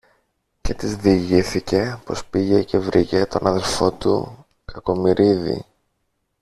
[0.61, 5.65] Και της διηγήθηκε πως πήγε και βρήκε τον αδελφό του Κακομοιρίδη